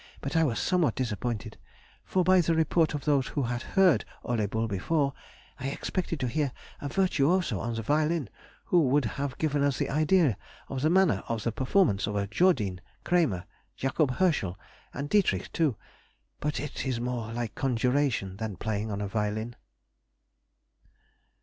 [0.19, 1.59] But I was somewhat disappointed,
[2.03, 5.13] for, by the report of those who had heard Ole Bull before,
[5.59, 8.27] I expected to hear a virtuoso on the violin
[8.65, 10.37] who would have given us an idea
[10.69, 13.45] of the manner of performance of a Jordine, Kramer,
[13.77, 14.57] Jacob Herschel,
[14.91, 15.75] and Dietrich too;
[16.39, 19.55] but it is more like conjuration than playing on a violin.